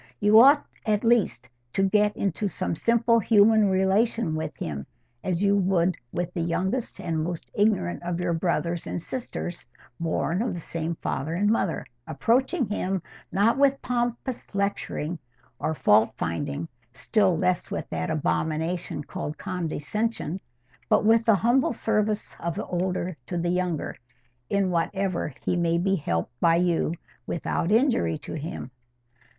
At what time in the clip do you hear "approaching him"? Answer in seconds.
12.07-13.03